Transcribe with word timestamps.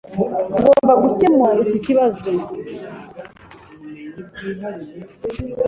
Ngomba 0.59 0.93
gukemura 1.03 1.59
iki 1.65 1.77
kibazo. 1.85 2.27